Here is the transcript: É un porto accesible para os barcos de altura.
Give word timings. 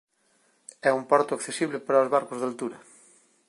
É 0.89 0.91
un 0.99 1.03
porto 1.11 1.31
accesible 1.33 1.79
para 1.85 2.03
os 2.03 2.11
barcos 2.15 2.39
de 2.39 2.47
altura. 2.49 2.77